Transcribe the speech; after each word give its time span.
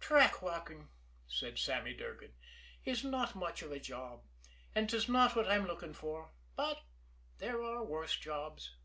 "Track 0.00 0.40
walking," 0.40 0.88
said 1.26 1.58
Sammy 1.58 1.92
Durgan, 1.92 2.32
"is 2.86 3.04
not 3.04 3.34
much 3.36 3.60
of 3.60 3.70
a 3.70 3.78
job, 3.78 4.24
and 4.74 4.88
'tis 4.88 5.10
not 5.10 5.36
what 5.36 5.46
I'm 5.46 5.66
looking 5.66 5.92
for, 5.92 6.32
but 6.56 6.78
there 7.36 7.62
are 7.62 7.84
worse 7.84 8.16
jobs." 8.16 8.76